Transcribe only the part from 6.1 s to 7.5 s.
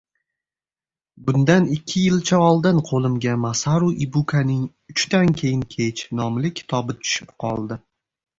nomli kitobi tushib